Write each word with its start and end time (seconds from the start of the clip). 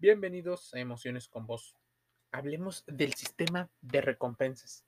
Bienvenidos 0.00 0.72
a 0.72 0.78
Emociones 0.78 1.28
con 1.28 1.46
Vos. 1.46 1.76
Hablemos 2.32 2.84
del 2.86 3.12
sistema 3.12 3.68
de 3.82 4.00
recompensas. 4.00 4.82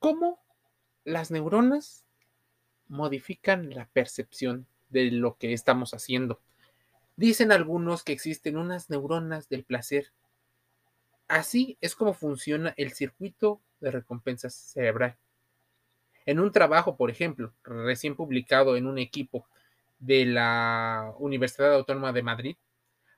¿Cómo 0.00 0.42
las 1.04 1.30
neuronas 1.30 2.04
modifican 2.88 3.70
la 3.70 3.86
percepción 3.92 4.66
de 4.88 5.12
lo 5.12 5.36
que 5.38 5.52
estamos 5.52 5.94
haciendo? 5.94 6.40
Dicen 7.14 7.52
algunos 7.52 8.02
que 8.02 8.10
existen 8.10 8.56
unas 8.56 8.90
neuronas 8.90 9.48
del 9.48 9.62
placer. 9.62 10.10
Así 11.28 11.78
es 11.80 11.94
como 11.94 12.12
funciona 12.12 12.74
el 12.76 12.94
circuito 12.94 13.60
de 13.78 13.92
recompensas 13.92 14.54
cerebral. 14.54 15.18
En 16.26 16.40
un 16.40 16.50
trabajo, 16.50 16.96
por 16.96 17.12
ejemplo, 17.12 17.54
recién 17.62 18.16
publicado 18.16 18.76
en 18.76 18.88
un 18.88 18.98
equipo 18.98 19.46
de 20.00 20.24
la 20.26 21.14
Universidad 21.20 21.72
Autónoma 21.74 22.12
de 22.12 22.22
Madrid, 22.24 22.56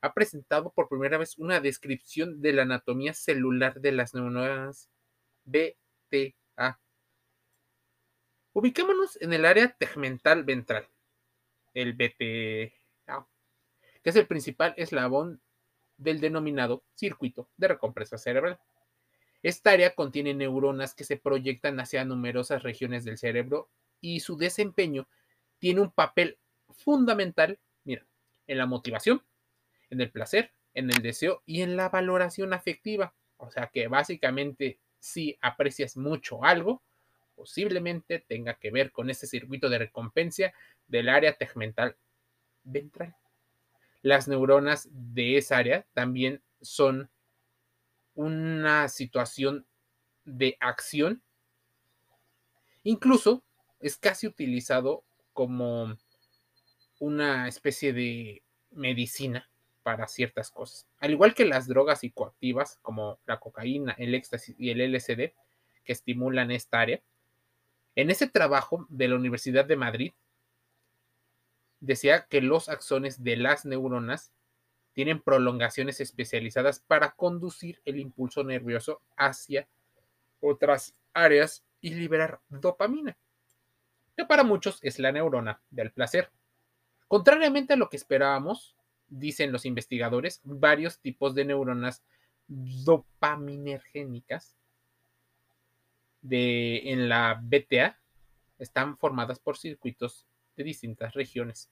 ha 0.04 0.12
presentado 0.12 0.70
por 0.70 0.90
primera 0.90 1.16
vez 1.16 1.38
una 1.38 1.60
descripción 1.60 2.42
de 2.42 2.52
la 2.52 2.62
anatomía 2.62 3.14
celular 3.14 3.80
de 3.80 3.90
las 3.90 4.12
neuronas 4.12 4.90
BTA. 5.46 6.78
Ubicémonos 8.52 9.16
en 9.22 9.32
el 9.32 9.46
área 9.46 9.74
tegmental 9.78 10.44
ventral, 10.44 10.86
el 11.72 11.94
BTA, 11.94 13.26
que 14.02 14.10
es 14.10 14.16
el 14.16 14.26
principal 14.26 14.74
eslabón 14.76 15.40
del 15.96 16.20
denominado 16.20 16.84
circuito 16.94 17.48
de 17.56 17.68
recompresa 17.68 18.18
cerebral. 18.18 18.60
Esta 19.42 19.70
área 19.70 19.94
contiene 19.94 20.34
neuronas 20.34 20.94
que 20.94 21.04
se 21.04 21.16
proyectan 21.16 21.80
hacia 21.80 22.04
numerosas 22.04 22.62
regiones 22.62 23.06
del 23.06 23.16
cerebro 23.16 23.70
y 24.02 24.20
su 24.20 24.36
desempeño 24.36 25.08
tiene 25.58 25.80
un 25.80 25.90
papel 25.90 26.36
fundamental, 26.68 27.58
mira, 27.84 28.04
en 28.46 28.58
la 28.58 28.66
motivación, 28.66 29.22
en 29.90 30.00
el 30.00 30.10
placer, 30.10 30.52
en 30.74 30.90
el 30.90 31.02
deseo 31.02 31.42
y 31.46 31.62
en 31.62 31.76
la 31.76 31.88
valoración 31.88 32.52
afectiva. 32.52 33.14
O 33.36 33.50
sea 33.50 33.70
que 33.72 33.88
básicamente 33.88 34.78
si 34.98 35.38
aprecias 35.40 35.96
mucho 35.96 36.44
algo, 36.44 36.82
posiblemente 37.34 38.20
tenga 38.20 38.54
que 38.54 38.70
ver 38.70 38.92
con 38.92 39.10
ese 39.10 39.26
circuito 39.26 39.68
de 39.68 39.78
recompensa 39.78 40.52
del 40.86 41.08
área 41.08 41.34
tegmental 41.36 41.96
ventral. 42.62 43.14
Las 44.02 44.28
neuronas 44.28 44.88
de 44.90 45.36
esa 45.36 45.58
área 45.58 45.86
también 45.92 46.42
son 46.60 47.10
una 48.14 48.88
situación 48.88 49.66
de 50.24 50.56
acción. 50.60 51.22
Incluso 52.82 53.42
es 53.80 53.96
casi 53.96 54.26
utilizado 54.26 55.04
como 55.32 55.98
una 56.98 57.48
especie 57.48 57.92
de 57.92 58.42
medicina 58.70 59.48
para 59.84 60.08
ciertas 60.08 60.50
cosas. 60.50 60.88
Al 60.98 61.12
igual 61.12 61.34
que 61.34 61.44
las 61.44 61.68
drogas 61.68 62.00
psicoactivas 62.00 62.78
como 62.82 63.20
la 63.26 63.38
cocaína, 63.38 63.94
el 63.98 64.14
éxtasis 64.14 64.56
y 64.58 64.70
el 64.70 64.80
LSD, 64.80 65.32
que 65.84 65.92
estimulan 65.92 66.50
esta 66.50 66.80
área, 66.80 67.00
en 67.94 68.10
ese 68.10 68.26
trabajo 68.26 68.86
de 68.88 69.06
la 69.06 69.14
Universidad 69.14 69.66
de 69.66 69.76
Madrid 69.76 70.12
decía 71.80 72.26
que 72.28 72.40
los 72.40 72.68
axones 72.68 73.22
de 73.22 73.36
las 73.36 73.66
neuronas 73.66 74.32
tienen 74.94 75.20
prolongaciones 75.20 76.00
especializadas 76.00 76.80
para 76.80 77.10
conducir 77.10 77.82
el 77.84 77.98
impulso 77.98 78.42
nervioso 78.42 79.02
hacia 79.16 79.68
otras 80.40 80.94
áreas 81.12 81.62
y 81.80 81.90
liberar 81.94 82.40
dopamina, 82.48 83.16
que 84.16 84.24
para 84.24 84.44
muchos 84.44 84.78
es 84.82 84.98
la 84.98 85.12
neurona 85.12 85.60
del 85.70 85.92
placer. 85.92 86.30
Contrariamente 87.06 87.74
a 87.74 87.76
lo 87.76 87.90
que 87.90 87.96
esperábamos, 87.96 88.76
dicen 89.08 89.52
los 89.52 89.66
investigadores, 89.66 90.40
varios 90.44 90.98
tipos 90.98 91.34
de 91.34 91.44
neuronas 91.44 92.02
dopaminergénicas 92.46 94.56
de, 96.22 96.92
en 96.92 97.08
la 97.08 97.40
BTA 97.42 97.98
están 98.58 98.96
formadas 98.96 99.38
por 99.38 99.56
circuitos 99.56 100.26
de 100.56 100.64
distintas 100.64 101.14
regiones. 101.14 101.70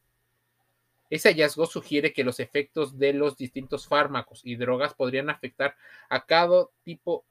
Ese 1.10 1.28
hallazgo 1.28 1.66
sugiere 1.66 2.12
que 2.12 2.24
los 2.24 2.40
efectos 2.40 2.98
de 2.98 3.12
los 3.12 3.36
distintos 3.36 3.86
fármacos 3.86 4.40
y 4.44 4.56
drogas 4.56 4.94
podrían 4.94 5.28
afectar 5.28 5.76
a 6.08 6.24
cada 6.24 6.66
tipo 6.84 7.24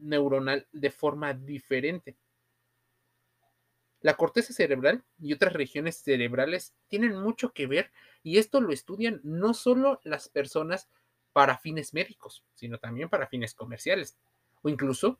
neuronal 0.00 0.66
de 0.72 0.90
forma 0.90 1.32
diferente. 1.32 2.16
La 4.02 4.14
corteza 4.14 4.52
cerebral 4.52 5.04
y 5.20 5.32
otras 5.32 5.52
regiones 5.52 5.96
cerebrales 5.96 6.74
tienen 6.88 7.16
mucho 7.16 7.52
que 7.52 7.66
ver 7.66 7.90
y 8.22 8.38
esto 8.38 8.60
lo 8.60 8.72
estudian 8.72 9.20
no 9.22 9.52
solo 9.54 10.00
las 10.04 10.28
personas 10.28 10.88
para 11.32 11.58
fines 11.58 11.94
médicos, 11.94 12.44
sino 12.54 12.78
también 12.78 13.08
para 13.08 13.26
fines 13.26 13.54
comerciales. 13.54 14.16
O 14.62 14.68
incluso, 14.68 15.18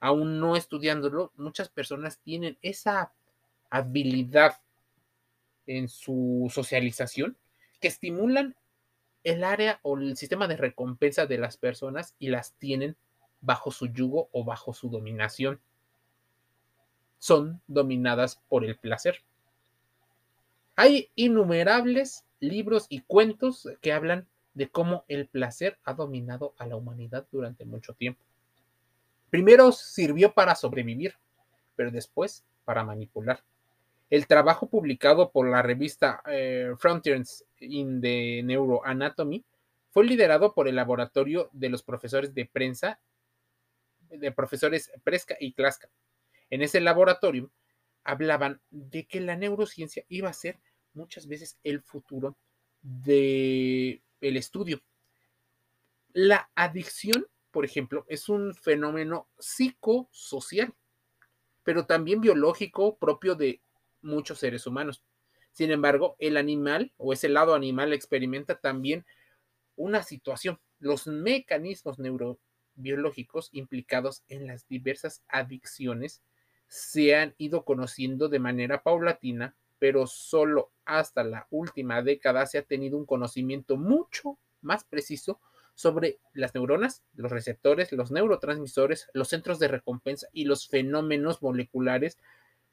aún 0.00 0.40
no 0.40 0.56
estudiándolo, 0.56 1.32
muchas 1.36 1.68
personas 1.68 2.18
tienen 2.18 2.58
esa 2.62 3.12
habilidad 3.70 4.60
en 5.66 5.88
su 5.88 6.50
socialización 6.52 7.36
que 7.80 7.88
estimulan 7.88 8.56
el 9.24 9.44
área 9.44 9.78
o 9.82 9.96
el 9.96 10.16
sistema 10.16 10.48
de 10.48 10.56
recompensa 10.56 11.26
de 11.26 11.38
las 11.38 11.56
personas 11.56 12.16
y 12.18 12.28
las 12.28 12.54
tienen 12.54 12.96
bajo 13.40 13.70
su 13.70 13.86
yugo 13.86 14.28
o 14.32 14.44
bajo 14.44 14.72
su 14.72 14.88
dominación 14.88 15.60
son 17.22 17.62
dominadas 17.68 18.42
por 18.48 18.64
el 18.64 18.76
placer. 18.76 19.22
Hay 20.74 21.08
innumerables 21.14 22.24
libros 22.40 22.86
y 22.88 23.02
cuentos 23.02 23.68
que 23.80 23.92
hablan 23.92 24.26
de 24.54 24.68
cómo 24.68 25.04
el 25.06 25.28
placer 25.28 25.78
ha 25.84 25.94
dominado 25.94 26.52
a 26.58 26.66
la 26.66 26.74
humanidad 26.74 27.24
durante 27.30 27.64
mucho 27.64 27.94
tiempo. 27.94 28.24
Primero 29.30 29.70
sirvió 29.70 30.34
para 30.34 30.56
sobrevivir, 30.56 31.14
pero 31.76 31.92
después 31.92 32.44
para 32.64 32.82
manipular. 32.82 33.44
El 34.10 34.26
trabajo 34.26 34.66
publicado 34.66 35.30
por 35.30 35.48
la 35.48 35.62
revista 35.62 36.24
eh, 36.26 36.74
Frontiers 36.76 37.44
in 37.60 38.00
the 38.00 38.42
Neuroanatomy 38.42 39.44
fue 39.92 40.06
liderado 40.06 40.54
por 40.54 40.66
el 40.66 40.74
laboratorio 40.74 41.50
de 41.52 41.68
los 41.68 41.84
profesores 41.84 42.34
de 42.34 42.46
prensa, 42.46 42.98
de 44.10 44.32
profesores 44.32 44.90
Presca 45.04 45.36
y 45.38 45.52
Klaska, 45.52 45.88
en 46.52 46.60
ese 46.60 46.82
laboratorio 46.82 47.50
hablaban 48.04 48.60
de 48.68 49.06
que 49.06 49.22
la 49.22 49.36
neurociencia 49.36 50.04
iba 50.10 50.28
a 50.28 50.34
ser 50.34 50.60
muchas 50.92 51.26
veces 51.26 51.58
el 51.64 51.80
futuro 51.80 52.36
del 52.82 54.02
el 54.20 54.36
estudio. 54.36 54.82
La 56.12 56.50
adicción, 56.54 57.26
por 57.52 57.64
ejemplo, 57.64 58.04
es 58.06 58.28
un 58.28 58.54
fenómeno 58.54 59.30
psicosocial, 59.38 60.74
pero 61.62 61.86
también 61.86 62.20
biológico 62.20 62.98
propio 62.98 63.34
de 63.34 63.62
muchos 64.02 64.38
seres 64.38 64.66
humanos. 64.66 65.02
Sin 65.52 65.70
embargo, 65.70 66.16
el 66.18 66.36
animal 66.36 66.92
o 66.98 67.14
ese 67.14 67.30
lado 67.30 67.54
animal 67.54 67.94
experimenta 67.94 68.60
también 68.60 69.06
una 69.74 70.02
situación. 70.02 70.60
Los 70.80 71.06
mecanismos 71.06 71.98
neurobiológicos 71.98 73.48
implicados 73.52 74.22
en 74.28 74.46
las 74.48 74.68
diversas 74.68 75.22
adicciones 75.28 76.22
se 76.72 77.14
han 77.14 77.34
ido 77.36 77.66
conociendo 77.66 78.30
de 78.30 78.38
manera 78.38 78.82
paulatina, 78.82 79.54
pero 79.78 80.06
solo 80.06 80.70
hasta 80.86 81.22
la 81.22 81.46
última 81.50 82.00
década 82.00 82.46
se 82.46 82.56
ha 82.56 82.62
tenido 82.62 82.96
un 82.96 83.04
conocimiento 83.04 83.76
mucho 83.76 84.38
más 84.62 84.82
preciso 84.82 85.38
sobre 85.74 86.18
las 86.32 86.54
neuronas, 86.54 87.02
los 87.14 87.30
receptores, 87.30 87.92
los 87.92 88.10
neurotransmisores, 88.10 89.10
los 89.12 89.28
centros 89.28 89.58
de 89.58 89.68
recompensa 89.68 90.28
y 90.32 90.46
los 90.46 90.66
fenómenos 90.66 91.42
moleculares 91.42 92.16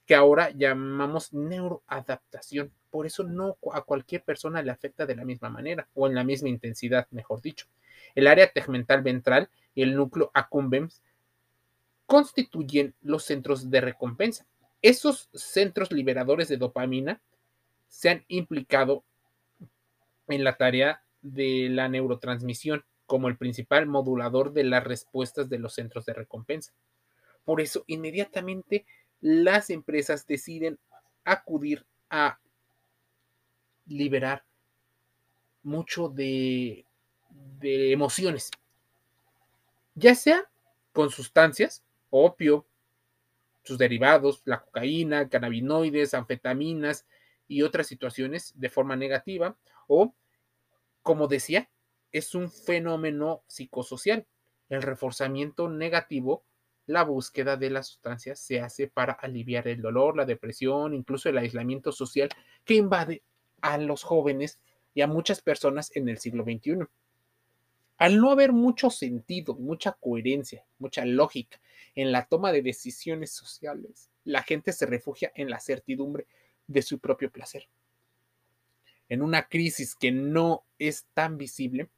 que 0.06 0.16
ahora 0.16 0.52
llamamos 0.52 1.34
neuroadaptación. 1.34 2.72
Por 2.92 3.06
eso 3.06 3.26
no 3.26 3.58
a 3.74 3.82
cualquier 3.82 4.24
persona 4.24 4.62
le 4.62 4.72
afecta 4.72 5.06
de 5.06 5.18
la 5.18 5.26
misma 5.26 5.50
manera 5.50 5.90
o 5.94 6.08
en 6.08 6.16
la 6.16 6.24
misma 6.24 6.48
intensidad, 6.48 7.06
mejor 7.12 7.42
dicho. 7.42 7.68
El 8.16 8.28
área 8.28 8.50
tegmental 8.50 9.02
ventral 9.02 9.50
y 9.76 9.82
el 9.82 9.94
núcleo 9.94 10.32
accumbens 10.34 11.02
constituyen 12.10 12.96
los 13.04 13.24
centros 13.24 13.70
de 13.70 13.82
recompensa. 13.82 14.48
Esos 14.82 15.30
centros 15.32 15.92
liberadores 15.92 16.48
de 16.48 16.58
dopamina 16.58 17.22
se 17.88 18.10
han 18.10 18.26
implicado 18.30 19.04
en 20.28 20.44
la 20.44 20.58
tarea 20.58 21.04
de 21.22 21.70
la 21.70 21.88
neurotransmisión 21.88 22.84
como 23.06 23.28
el 23.28 23.38
principal 23.38 23.86
modulador 23.86 24.54
de 24.54 24.64
las 24.64 24.84
respuestas 24.84 25.50
de 25.50 25.60
los 25.60 25.76
centros 25.76 26.08
de 26.08 26.14
recompensa. 26.14 26.74
Por 27.46 27.62
eso, 27.62 27.84
inmediatamente 27.86 28.88
las 29.22 29.70
empresas 29.70 30.26
deciden 30.26 30.80
acudir 31.24 31.86
a 32.10 32.40
liberar 33.86 34.44
mucho 35.62 36.10
de, 36.10 36.88
emociones, 37.62 38.50
ya 39.94 40.16
sea 40.16 40.50
con 40.92 41.12
sustancias 41.12 41.84
opio, 42.10 42.68
sus 43.64 43.78
derivados, 43.78 44.42
la 44.46 44.62
cocaína, 44.62 45.30
cannabinoides, 45.30 46.14
anfetaminas 46.14 47.06
y 47.48 47.62
otras 47.62 47.88
situaciones 47.88 48.54
de 48.56 48.70
forma 48.70 48.96
negativa 48.96 49.58
o, 49.88 50.14
como 51.04 51.28
decía, 51.28 51.70
es 52.12 52.36
un 52.36 52.50
fenómeno 52.50 53.44
psicosocial. 53.48 54.26
El 54.70 54.82
reforzamiento 54.82 55.70
negativo, 55.70 56.46
la 56.86 57.04
búsqueda 57.04 57.58
de 57.58 57.70
las 57.70 57.88
sustancias 57.88 58.40
se 58.40 58.60
hace 58.62 58.88
para 58.88 59.14
aliviar 59.14 59.68
el 59.68 59.82
dolor, 59.82 60.16
la 60.16 60.26
depresión, 60.26 60.94
incluso 60.94 61.30
el 61.30 61.38
aislamiento 61.38 61.92
social 61.92 62.30
que 62.66 62.76
invade 62.76 63.24
a 63.62 63.78
los 63.78 64.04
jóvenes 64.04 64.60
y 64.94 65.02
a 65.02 65.08
muchas 65.08 65.42
personas 65.42 65.96
en 65.96 66.10
el 66.10 66.18
siglo 66.18 66.44
XXI. 66.44 66.88
Al 68.00 68.22
no 68.22 68.32
haber 68.32 68.54
mucho 68.54 68.90
sentido, 68.90 69.56
mucha 69.56 69.92
coherencia, 69.92 70.66
mucha 70.78 71.04
lógica 71.06 71.60
en 71.96 72.14
la 72.14 72.26
toma 72.26 72.54
de 72.54 72.62
decisiones 72.62 73.32
sociales, 73.32 74.10
la 74.24 74.42
gente 74.42 74.72
se 74.72 74.86
refugia 74.86 75.34
en 75.36 75.50
la 75.50 75.60
certidumbre 75.60 76.26
de 76.66 76.82
su 76.82 77.00
propio 77.00 77.30
placer. 77.30 77.68
En 79.10 79.22
una 79.22 79.50
crisis 79.50 79.96
que 79.96 80.14
no 80.14 80.64
es 80.78 81.08
tan 81.14 81.38
visible, 81.38 81.90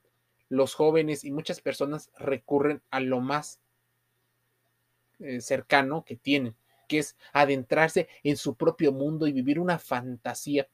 los 0.49 0.73
jóvenes 0.73 1.23
y 1.23 1.29
muchas 1.29 1.61
personas 1.61 2.09
recurren 2.17 2.81
a 2.89 2.99
lo 2.99 3.21
más 3.21 3.59
eh, 5.19 5.39
cercano 5.39 6.03
que 6.03 6.15
tienen, 6.15 6.55
que 6.87 6.97
es 6.97 7.15
adentrarse 7.31 8.07
en 8.23 8.37
su 8.37 8.55
propio 8.55 8.91
mundo 8.91 9.27
y 9.27 9.33
vivir 9.33 9.59
una 9.59 9.77
fantasía. 9.77 10.67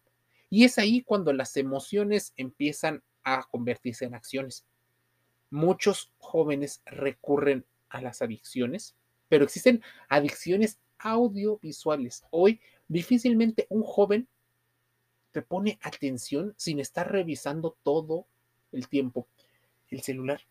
Y 0.50 0.63
es 0.63 0.77
ahí 0.77 1.01
cuando 1.01 1.33
las 1.33 1.57
emociones 1.57 2.31
empiezan 2.38 3.03
a 3.23 3.45
convertirse 3.51 4.06
en 4.06 4.15
acciones. 4.15 4.65
Muchos 5.49 6.11
jóvenes 6.17 6.81
recurren 6.85 7.65
a 7.89 8.01
las 8.01 8.21
adicciones, 8.21 8.95
pero 9.29 9.44
existen 9.44 9.81
adicciones 10.09 10.79
audiovisuales. 10.99 12.23
Hoy 12.31 12.59
difícilmente 12.88 13.67
un 13.69 13.83
joven 13.83 14.27
te 15.31 15.41
pone 15.41 15.79
atención 15.81 16.53
sin 16.57 16.79
estar 16.79 17.11
revisando 17.11 17.77
todo 17.83 18.25
el 18.71 18.88
tiempo 18.88 19.27
el 19.89 20.01
celular. 20.01 20.41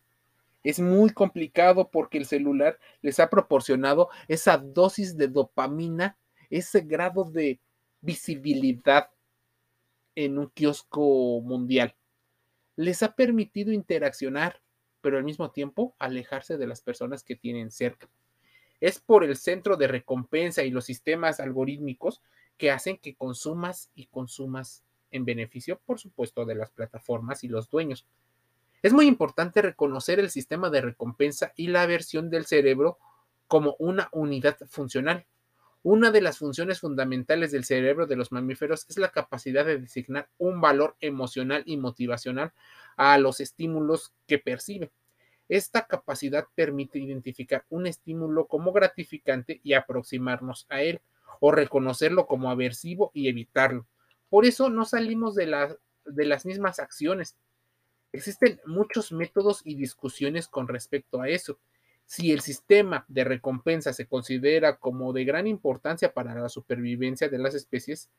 Es 0.63 0.79
muy 0.79 1.11
complicado 1.11 1.89
porque 1.89 2.17
el 2.17 2.25
celular 2.25 2.79
les 3.01 3.19
ha 3.19 3.29
proporcionado 3.29 4.09
esa 4.27 4.57
dosis 4.57 5.15
de 5.15 5.27
dopamina, 5.27 6.17
ese 6.49 6.81
grado 6.81 7.23
de 7.23 7.59
visibilidad 8.01 9.09
en 10.15 10.39
un 10.39 10.49
kiosco 10.49 11.41
mundial. 11.41 11.95
Les 12.75 13.03
ha 13.03 13.15
permitido 13.15 13.71
interaccionar, 13.71 14.61
pero 15.07 15.19
al 15.19 15.23
mismo 15.23 15.51
tiempo 15.51 15.95
alejarse 15.99 16.57
de 16.57 16.67
las 16.67 16.81
personas 16.81 17.23
que 17.23 17.37
tienen 17.37 17.71
cerca. 17.71 18.09
Es 18.81 18.99
por 18.99 19.23
el 19.23 19.37
centro 19.37 19.77
de 19.77 19.87
recompensa 19.87 20.63
y 20.63 20.69
los 20.69 20.83
sistemas 20.83 21.39
algorítmicos 21.39 22.21
que 22.57 22.71
hacen 22.71 22.97
que 22.97 23.15
consumas 23.15 23.89
y 23.95 24.07
consumas 24.07 24.83
en 25.11 25.23
beneficio, 25.23 25.79
por 25.85 25.97
supuesto, 25.97 26.43
de 26.43 26.55
las 26.55 26.71
plataformas 26.71 27.45
y 27.45 27.47
los 27.47 27.69
dueños. 27.69 28.05
Es 28.83 28.91
muy 28.91 29.07
importante 29.07 29.61
reconocer 29.61 30.19
el 30.19 30.29
sistema 30.29 30.69
de 30.69 30.81
recompensa 30.81 31.53
y 31.55 31.67
la 31.67 31.83
aversión 31.83 32.29
del 32.29 32.45
cerebro 32.45 32.97
como 33.47 33.77
una 33.79 34.09
unidad 34.11 34.57
funcional. 34.67 35.25
Una 35.83 36.11
de 36.11 36.19
las 36.19 36.39
funciones 36.39 36.81
fundamentales 36.81 37.53
del 37.53 37.63
cerebro 37.63 38.07
de 38.07 38.17
los 38.17 38.33
mamíferos 38.33 38.85
es 38.89 38.97
la 38.97 39.13
capacidad 39.13 39.65
de 39.65 39.77
designar 39.77 40.27
un 40.37 40.59
valor 40.59 40.97
emocional 40.99 41.63
y 41.65 41.77
motivacional 41.77 42.51
a 42.97 43.17
los 43.19 43.39
estímulos 43.39 44.11
que 44.25 44.37
percibe. 44.37 44.91
Esta 45.49 45.87
capacidad 45.87 46.45
permite 46.55 46.99
identificar 46.99 47.65
un 47.69 47.87
estímulo 47.87 48.47
como 48.47 48.73
gratificante 48.73 49.61
y 49.63 49.73
aproximarnos 49.73 50.65
a 50.69 50.81
él, 50.81 51.01
o 51.39 51.51
reconocerlo 51.51 52.25
como 52.25 52.49
aversivo 52.49 53.11
y 53.13 53.29
evitarlo. 53.29 53.85
Por 54.29 54.45
eso 54.45 54.69
no 54.69 54.85
salimos 54.85 55.35
de, 55.35 55.75
de 56.05 56.25
las 56.25 56.45
mismas 56.45 56.79
acciones. 56.79 57.35
Existen 58.11 58.59
muchos 58.65 59.11
métodos 59.11 59.61
y 59.63 59.75
discusiones 59.75 60.47
con 60.47 60.67
respecto 60.67 61.21
a 61.21 61.29
eso. 61.29 61.59
Si 62.05 62.31
el 62.31 62.41
sistema 62.41 63.05
de 63.07 63.23
recompensa 63.23 63.93
se 63.93 64.07
considera 64.07 64.77
como 64.77 65.13
de 65.13 65.25
gran 65.25 65.45
importancia 65.45 66.13
para 66.13 66.33
la 66.33 66.49
supervivencia 66.49 67.29
de 67.29 67.37
las 67.37 67.53
especies, 67.53 68.09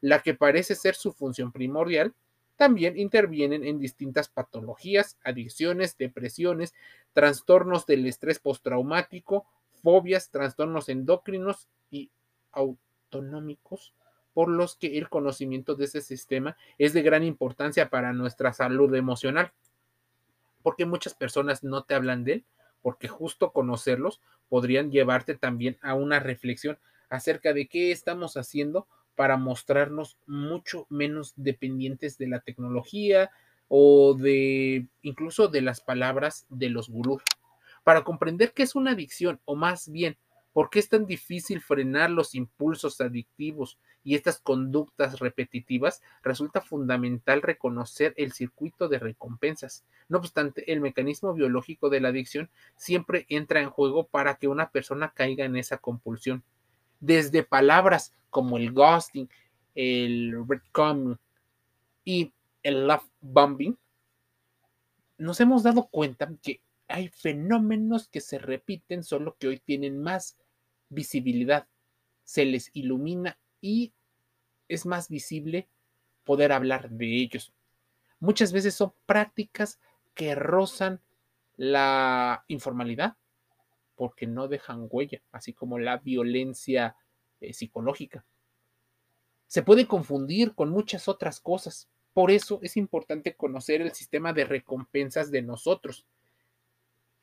la 0.00 0.20
que 0.20 0.34
parece 0.34 0.74
ser 0.74 0.94
su 0.94 1.12
función 1.12 1.52
primordial, 1.52 2.14
también 2.56 2.98
intervienen 2.98 3.64
en 3.64 3.78
distintas 3.78 4.28
patologías, 4.28 5.18
adicciones, 5.24 5.96
depresiones, 5.98 6.74
trastornos 7.12 7.86
del 7.86 8.06
estrés 8.06 8.38
postraumático, 8.38 9.46
fobias, 9.82 10.30
trastornos 10.30 10.88
endocrinos 10.88 11.68
y 11.90 12.10
autonómicos, 12.52 13.94
por 14.32 14.48
los 14.48 14.76
que 14.76 14.98
el 14.98 15.08
conocimiento 15.08 15.76
de 15.76 15.84
ese 15.84 16.00
sistema 16.00 16.56
es 16.78 16.92
de 16.92 17.02
gran 17.02 17.22
importancia 17.22 17.88
para 17.88 18.12
nuestra 18.12 18.52
salud 18.52 18.92
emocional. 18.94 19.52
Porque 20.62 20.86
muchas 20.86 21.14
personas 21.14 21.62
no 21.62 21.84
te 21.84 21.94
hablan 21.94 22.24
de 22.24 22.32
él, 22.32 22.44
porque 22.82 23.06
justo 23.06 23.52
conocerlos 23.52 24.20
podrían 24.48 24.90
llevarte 24.90 25.36
también 25.36 25.78
a 25.82 25.94
una 25.94 26.18
reflexión 26.18 26.78
acerca 27.08 27.52
de 27.52 27.68
qué 27.68 27.92
estamos 27.92 28.36
haciendo 28.36 28.88
para 29.16 29.36
mostrarnos 29.36 30.18
mucho 30.26 30.86
menos 30.90 31.32
dependientes 31.36 32.18
de 32.18 32.28
la 32.28 32.40
tecnología 32.40 33.30
o 33.68 34.14
de 34.14 34.86
incluso 35.02 35.48
de 35.48 35.62
las 35.62 35.80
palabras 35.80 36.46
de 36.48 36.68
los 36.68 36.88
gurús. 36.88 37.22
Para 37.82 38.02
comprender 38.02 38.52
qué 38.52 38.62
es 38.62 38.74
una 38.74 38.92
adicción 38.92 39.40
o 39.44 39.56
más 39.56 39.90
bien 39.90 40.16
¿Por 40.54 40.70
qué 40.70 40.78
es 40.78 40.88
tan 40.88 41.04
difícil 41.04 41.60
frenar 41.60 42.10
los 42.10 42.36
impulsos 42.36 43.00
adictivos 43.00 43.76
y 44.04 44.14
estas 44.14 44.38
conductas 44.38 45.18
repetitivas? 45.18 46.00
Resulta 46.22 46.60
fundamental 46.60 47.42
reconocer 47.42 48.14
el 48.16 48.30
circuito 48.30 48.86
de 48.88 49.00
recompensas. 49.00 49.84
No 50.08 50.18
obstante, 50.18 50.72
el 50.72 50.80
mecanismo 50.80 51.34
biológico 51.34 51.90
de 51.90 51.98
la 51.98 52.10
adicción 52.10 52.50
siempre 52.76 53.26
entra 53.28 53.62
en 53.62 53.70
juego 53.70 54.06
para 54.06 54.36
que 54.36 54.46
una 54.46 54.70
persona 54.70 55.12
caiga 55.12 55.44
en 55.44 55.56
esa 55.56 55.78
compulsión. 55.78 56.44
Desde 57.04 57.42
palabras 57.42 58.14
como 58.30 58.56
el 58.56 58.72
ghosting, 58.72 59.28
el 59.74 60.36
breadcrumbing 60.38 61.18
y 62.02 62.32
el 62.62 62.86
love 62.86 63.06
bombing, 63.20 63.76
nos 65.18 65.38
hemos 65.38 65.62
dado 65.62 65.88
cuenta 65.88 66.32
que 66.42 66.62
hay 66.88 67.08
fenómenos 67.08 68.08
que 68.08 68.22
se 68.22 68.38
repiten, 68.38 69.04
solo 69.04 69.36
que 69.38 69.48
hoy 69.48 69.58
tienen 69.58 70.02
más 70.02 70.38
visibilidad, 70.88 71.66
se 72.22 72.46
les 72.46 72.70
ilumina 72.72 73.38
y 73.60 73.92
es 74.68 74.86
más 74.86 75.10
visible 75.10 75.68
poder 76.24 76.52
hablar 76.52 76.88
de 76.88 77.16
ellos. 77.20 77.52
Muchas 78.18 78.50
veces 78.50 78.74
son 78.76 78.94
prácticas 79.04 79.78
que 80.14 80.34
rozan 80.34 81.02
la 81.58 82.46
informalidad 82.48 83.18
porque 83.96 84.26
no 84.26 84.48
dejan 84.48 84.86
huella, 84.90 85.22
así 85.32 85.52
como 85.52 85.78
la 85.78 85.98
violencia 85.98 86.96
eh, 87.40 87.52
psicológica. 87.52 88.24
Se 89.46 89.62
puede 89.62 89.86
confundir 89.86 90.54
con 90.54 90.70
muchas 90.70 91.08
otras 91.08 91.40
cosas. 91.40 91.88
Por 92.12 92.30
eso 92.30 92.58
es 92.62 92.76
importante 92.76 93.34
conocer 93.34 93.82
el 93.82 93.92
sistema 93.92 94.32
de 94.32 94.44
recompensas 94.44 95.30
de 95.30 95.42
nosotros. 95.42 96.06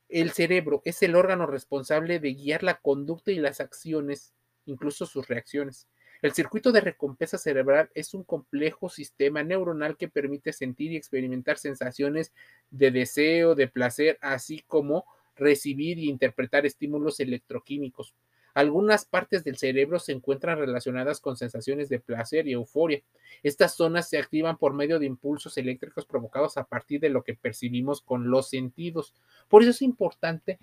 El 0.09 0.31
cerebro 0.31 0.81
es 0.85 1.01
el 1.03 1.15
órgano 1.15 1.45
responsable 1.45 2.19
de 2.19 2.33
guiar 2.33 2.63
la 2.63 2.79
conducta 2.79 3.31
y 3.31 3.35
las 3.35 3.61
acciones, 3.61 4.33
incluso 4.65 5.05
sus 5.05 5.27
reacciones. 5.27 5.87
El 6.21 6.33
circuito 6.33 6.71
de 6.71 6.81
recompensa 6.81 7.37
cerebral 7.37 7.89
es 7.95 8.13
un 8.13 8.23
complejo 8.23 8.89
sistema 8.89 9.43
neuronal 9.43 9.97
que 9.97 10.07
permite 10.07 10.53
sentir 10.53 10.91
y 10.91 10.97
experimentar 10.97 11.57
sensaciones 11.57 12.31
de 12.69 12.91
deseo, 12.91 13.55
de 13.55 13.67
placer, 13.67 14.19
así 14.21 14.59
como 14.67 15.05
recibir 15.35 15.99
y 15.99 16.09
interpretar 16.09 16.65
estímulos 16.65 17.19
electroquímicos. 17.19 18.13
Algunas 18.53 19.05
partes 19.05 19.43
del 19.43 19.57
cerebro 19.57 19.99
se 19.99 20.11
encuentran 20.11 20.57
relacionadas 20.57 21.21
con 21.21 21.37
sensaciones 21.37 21.87
de 21.87 21.99
placer 21.99 22.47
y 22.47 22.53
euforia. 22.53 23.01
Estas 23.43 23.75
zonas 23.75 24.09
se 24.09 24.17
activan 24.17 24.57
por 24.57 24.73
medio 24.73 24.99
de 24.99 25.05
impulsos 25.05 25.57
eléctricos 25.57 26.05
provocados 26.05 26.57
a 26.57 26.65
partir 26.65 26.99
de 26.99 27.09
lo 27.09 27.23
que 27.23 27.33
percibimos 27.33 28.01
con 28.01 28.29
los 28.29 28.49
sentidos. 28.49 29.13
Por 29.47 29.61
eso 29.61 29.71
es 29.71 29.81
importante 29.81 30.59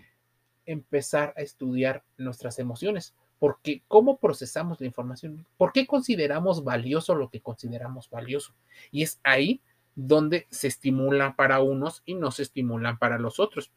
empezar 0.66 1.32
a 1.36 1.40
estudiar 1.40 2.04
nuestras 2.18 2.58
emociones, 2.58 3.14
porque 3.38 3.82
cómo 3.88 4.18
procesamos 4.18 4.80
la 4.80 4.86
información, 4.86 5.46
por 5.56 5.72
qué 5.72 5.86
consideramos 5.86 6.62
valioso 6.62 7.14
lo 7.14 7.30
que 7.30 7.40
consideramos 7.40 8.10
valioso. 8.10 8.52
Y 8.90 9.02
es 9.02 9.18
ahí 9.22 9.62
donde 9.94 10.46
se 10.50 10.68
estimula 10.68 11.34
para 11.36 11.60
unos 11.60 12.02
y 12.04 12.14
no 12.14 12.30
se 12.30 12.42
estimulan 12.42 12.98
para 12.98 13.18
los 13.18 13.40
otros. 13.40 13.72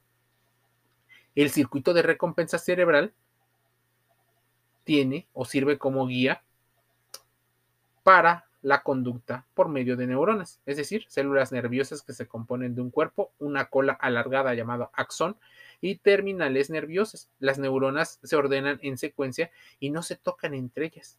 El 1.36 1.50
circuito 1.50 1.94
de 1.94 2.02
recompensa 2.02 2.58
cerebral 2.58 3.14
tiene 4.84 5.28
o 5.34 5.46
sirve 5.46 5.78
como 5.78 6.08
guía 6.08 6.44
para 8.04 8.46
la 8.62 8.84
conducta 8.84 9.46
por 9.54 9.70
medio 9.70 9.98
de 9.98 10.08
neuronas, 10.08 10.62
es 10.66 10.78
decir, 10.78 11.06
células 11.08 11.52
nerviosas 11.52 12.04
que 12.04 12.14
se 12.14 12.28
componen 12.28 12.76
de 12.76 12.82
un 12.82 12.92
cuerpo, 12.92 13.32
una 13.40 13.66
cola 13.66 13.94
alargada 13.94 14.54
llamada 14.54 14.92
axón 14.94 15.36
y 15.82 15.96
terminales 15.96 16.70
nerviosas. 16.70 17.30
Las 17.40 17.58
neuronas 17.58 18.20
se 18.22 18.36
ordenan 18.36 18.80
en 18.84 18.98
secuencia 18.98 19.52
y 19.80 19.90
no 19.90 20.04
se 20.04 20.16
tocan 20.16 20.54
entre 20.54 20.88
ellas. 20.88 21.18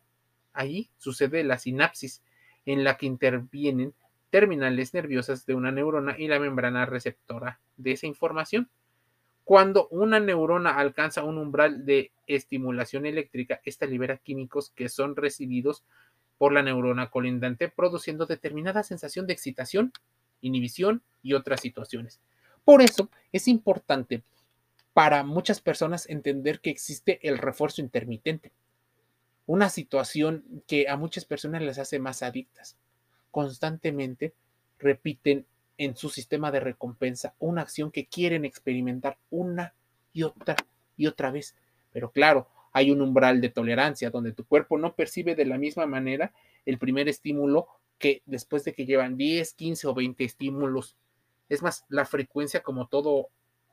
Ahí 0.52 0.90
sucede 0.99 1.42
la 1.42 1.59
sinapsis, 1.59 2.23
en 2.64 2.85
la 2.85 2.97
que 2.97 3.07
intervienen 3.07 3.92
terminales 4.31 4.95
nerviosas 4.95 5.45
de 5.47 5.54
una 5.54 5.73
neurona 5.73 6.14
y 6.16 6.28
la 6.28 6.38
membrana 6.38 6.87
receptora 6.87 7.61
de 7.76 7.92
esa 7.92 8.07
información. 8.07 8.71
Cuando 9.52 9.87
una 9.88 10.18
neurona 10.18 10.78
alcanza 10.78 11.25
un 11.25 11.37
umbral 11.37 11.85
de 11.85 12.11
estimulación 12.26 13.04
eléctrica, 13.04 13.61
esta 13.66 13.85
libera 13.85 14.16
químicos 14.16 14.71
que 14.71 14.88
son 14.88 15.14
recibidos 15.14 15.85
por 16.38 16.54
la 16.54 16.62
neurona 16.62 17.11
colindante, 17.11 17.68
produciendo 17.68 18.25
determinada 18.25 18.82
sensación 18.82 19.26
de 19.26 19.35
excitación, 19.35 19.92
inhibición 20.40 21.02
y 21.23 21.35
otras 21.35 21.61
situaciones. 21.61 22.18
Por 22.64 22.80
eso 22.80 23.11
es 23.30 23.47
importante 23.47 24.23
para 24.94 25.23
muchas 25.23 25.61
personas 25.61 26.09
entender 26.09 26.61
que 26.61 26.71
existe 26.71 27.21
el 27.28 27.37
refuerzo 27.37 27.82
intermitente, 27.82 28.52
una 29.44 29.68
situación 29.68 30.62
que 30.66 30.88
a 30.88 30.97
muchas 30.97 31.26
personas 31.26 31.61
les 31.61 31.78
hace 31.78 31.99
más 31.99 32.23
adictas. 32.23 32.78
Constantemente 33.30 34.32
repiten 34.78 35.44
en 35.84 35.96
su 35.96 36.08
sistema 36.08 36.50
de 36.50 36.60
recompensa 36.60 37.34
una 37.38 37.62
acción 37.62 37.90
que 37.90 38.06
quieren 38.06 38.44
experimentar 38.44 39.18
una 39.30 39.74
y 40.12 40.22
otra 40.22 40.56
y 40.96 41.06
otra 41.06 41.30
vez. 41.30 41.56
Pero 41.92 42.10
claro, 42.10 42.48
hay 42.72 42.90
un 42.90 43.02
umbral 43.02 43.40
de 43.40 43.48
tolerancia 43.48 44.10
donde 44.10 44.32
tu 44.32 44.44
cuerpo 44.44 44.78
no 44.78 44.94
percibe 44.94 45.34
de 45.34 45.44
la 45.44 45.58
misma 45.58 45.86
manera 45.86 46.32
el 46.64 46.78
primer 46.78 47.08
estímulo 47.08 47.66
que 47.98 48.22
después 48.26 48.64
de 48.64 48.74
que 48.74 48.86
llevan 48.86 49.16
10, 49.16 49.54
15 49.54 49.86
o 49.88 49.94
20 49.94 50.24
estímulos. 50.24 50.96
Es 51.48 51.62
más, 51.62 51.84
la 51.88 52.04
frecuencia 52.04 52.62
como 52.62 52.86
todo 52.86 53.28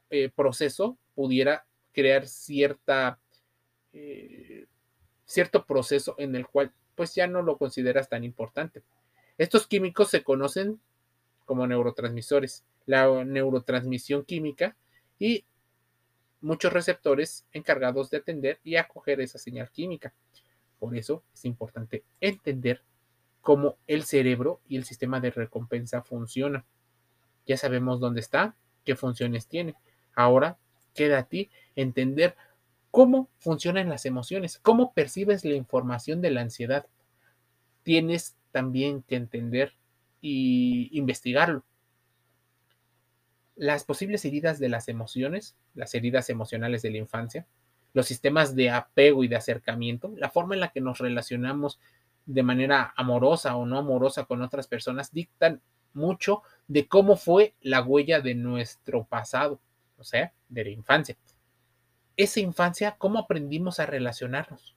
eh, 0.09 0.29
proceso 0.29 0.97
pudiera 1.15 1.65
crear 1.93 2.27
cierta, 2.27 3.19
eh, 3.93 4.65
cierto 5.25 5.65
proceso 5.65 6.15
en 6.17 6.35
el 6.35 6.47
cual 6.47 6.73
pues 6.95 7.15
ya 7.15 7.27
no 7.27 7.41
lo 7.41 7.57
consideras 7.57 8.09
tan 8.09 8.23
importante. 8.23 8.83
Estos 9.37 9.67
químicos 9.67 10.09
se 10.09 10.23
conocen 10.23 10.81
como 11.49 11.65
neurotransmisores, 11.65 12.63
la 12.85 13.25
neurotransmisión 13.25 14.23
química 14.23 14.77
y 15.17 15.45
muchos 16.41 16.71
receptores 16.71 17.47
encargados 17.53 18.11
de 18.11 18.17
atender 18.17 18.59
y 18.63 18.75
acoger 18.75 19.19
esa 19.19 19.39
señal 19.39 19.71
química. 19.71 20.13
Por 20.77 20.95
eso 20.95 21.23
es 21.33 21.45
importante 21.45 22.03
entender 22.21 22.83
cómo 23.41 23.77
el 23.87 24.03
cerebro 24.03 24.61
y 24.67 24.77
el 24.77 24.83
sistema 24.83 25.19
de 25.19 25.31
recompensa 25.31 26.03
funcionan. 26.03 26.65
Ya 27.47 27.57
sabemos 27.57 27.99
dónde 27.99 28.19
está, 28.19 28.55
qué 28.85 28.95
funciones 28.95 29.47
tiene. 29.47 29.73
Ahora 30.13 30.59
queda 30.93 31.17
a 31.17 31.23
ti 31.23 31.49
entender 31.75 32.35
cómo 32.91 33.27
funcionan 33.39 33.89
las 33.89 34.05
emociones, 34.05 34.59
cómo 34.59 34.93
percibes 34.93 35.43
la 35.43 35.55
información 35.55 36.21
de 36.21 36.29
la 36.29 36.41
ansiedad. 36.41 36.85
Tienes 37.81 38.37
también 38.51 39.01
que 39.01 39.15
entender 39.15 39.78
y 40.21 40.89
investigarlo. 40.97 41.63
Las 43.55 43.83
posibles 43.83 44.23
heridas 44.25 44.59
de 44.59 44.69
las 44.69 44.87
emociones, 44.87 45.55
las 45.75 45.93
heridas 45.93 46.29
emocionales 46.29 46.81
de 46.81 46.91
la 46.91 46.97
infancia, 46.97 47.45
los 47.93 48.05
sistemas 48.05 48.55
de 48.55 48.69
apego 48.69 49.23
y 49.23 49.27
de 49.27 49.35
acercamiento, 49.35 50.13
la 50.15 50.29
forma 50.29 50.53
en 50.53 50.61
la 50.61 50.71
que 50.71 50.81
nos 50.81 50.99
relacionamos 50.99 51.79
de 52.25 52.43
manera 52.43 52.93
amorosa 52.95 53.55
o 53.55 53.65
no 53.65 53.79
amorosa 53.79 54.25
con 54.25 54.41
otras 54.41 54.67
personas, 54.67 55.11
dictan 55.11 55.61
mucho 55.93 56.43
de 56.67 56.87
cómo 56.87 57.17
fue 57.17 57.55
la 57.61 57.81
huella 57.81 58.21
de 58.21 58.35
nuestro 58.35 59.03
pasado, 59.05 59.59
o 59.97 60.03
sea, 60.03 60.33
de 60.47 60.63
la 60.63 60.69
infancia. 60.69 61.17
Esa 62.15 62.39
infancia, 62.39 62.95
¿cómo 62.97 63.19
aprendimos 63.19 63.79
a 63.79 63.85
relacionarnos? 63.85 64.75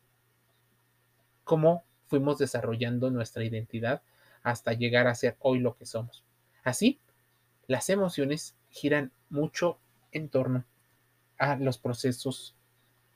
¿Cómo 1.44 1.84
fuimos 2.06 2.38
desarrollando 2.38 3.10
nuestra 3.10 3.44
identidad 3.44 4.02
hasta 4.42 4.72
llegar 4.72 5.06
a 5.06 5.14
ser 5.14 5.36
hoy 5.40 5.58
lo 5.58 5.76
que 5.76 5.86
somos? 5.86 6.24
Así, 6.64 6.98
las 7.66 7.90
emociones 7.90 8.54
giran 8.70 9.12
mucho 9.30 9.78
en 10.12 10.28
torno 10.28 10.64
a 11.38 11.56
los 11.56 11.78
procesos 11.78 12.54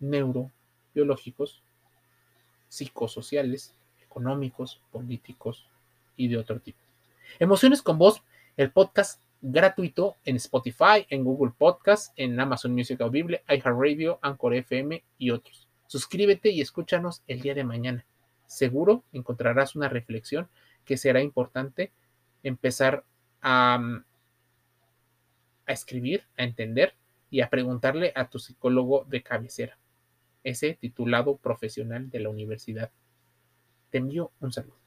neurobiológicos, 0.00 1.62
psicosociales, 2.68 3.74
económicos, 4.02 4.80
políticos 4.90 5.66
y 6.16 6.28
de 6.28 6.38
otro 6.38 6.60
tipo. 6.60 6.78
Emociones 7.38 7.82
con 7.82 7.98
voz, 7.98 8.22
el 8.56 8.70
podcast 8.70 9.20
gratuito 9.42 10.16
en 10.24 10.36
Spotify, 10.36 11.06
en 11.10 11.22
Google 11.24 11.52
Podcast, 11.56 12.12
en 12.16 12.38
Amazon 12.40 12.72
Music 12.72 13.00
Audible, 13.00 13.42
iHeartRadio, 13.48 14.18
Anchor 14.22 14.54
FM 14.54 15.04
y 15.18 15.30
otros. 15.30 15.68
Suscríbete 15.86 16.50
y 16.50 16.60
escúchanos 16.60 17.22
el 17.26 17.40
día 17.40 17.54
de 17.54 17.64
mañana. 17.64 18.04
Seguro 18.46 19.04
encontrarás 19.12 19.76
una 19.76 19.88
reflexión 19.88 20.48
que 20.86 20.96
será 20.96 21.20
importante 21.20 21.92
empezar 22.42 23.04
a, 23.42 23.78
a 25.66 25.72
escribir, 25.72 26.24
a 26.38 26.44
entender 26.44 26.94
y 27.28 27.42
a 27.42 27.50
preguntarle 27.50 28.12
a 28.14 28.30
tu 28.30 28.38
psicólogo 28.38 29.04
de 29.04 29.22
cabecera, 29.22 29.76
ese 30.44 30.74
titulado 30.74 31.36
profesional 31.36 32.08
de 32.08 32.20
la 32.20 32.30
universidad. 32.30 32.90
Te 33.90 33.98
envío 33.98 34.30
un 34.40 34.52
saludo. 34.52 34.85